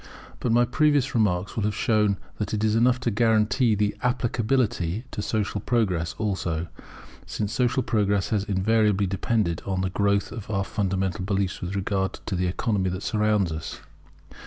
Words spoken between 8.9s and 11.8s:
depended on the growth of our fundamental beliefs with